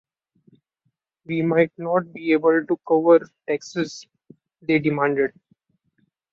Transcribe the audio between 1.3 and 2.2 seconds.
might not